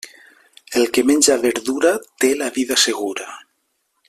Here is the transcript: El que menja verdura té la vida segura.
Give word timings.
El 0.79 0.87
que 0.95 1.03
menja 1.09 1.37
verdura 1.45 1.93
té 2.25 2.33
la 2.43 2.51
vida 2.57 2.83
segura. 2.89 3.33